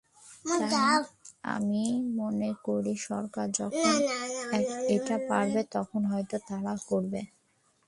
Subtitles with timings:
[0.45, 0.99] তাই
[1.55, 1.83] আমি
[2.19, 3.93] মনে করি, সরকার যখন
[4.95, 7.21] এটা পারবে, তখনই হয়তো তারা করবে।